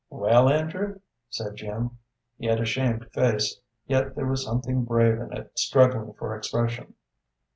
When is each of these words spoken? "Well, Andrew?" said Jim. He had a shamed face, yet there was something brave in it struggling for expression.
"Well, 0.09 0.49
Andrew?" 0.49 0.99
said 1.29 1.57
Jim. 1.57 1.99
He 2.39 2.47
had 2.47 2.59
a 2.59 2.65
shamed 2.65 3.11
face, 3.11 3.61
yet 3.85 4.15
there 4.15 4.25
was 4.25 4.43
something 4.43 4.83
brave 4.83 5.21
in 5.21 5.31
it 5.31 5.59
struggling 5.59 6.13
for 6.13 6.35
expression. 6.35 6.95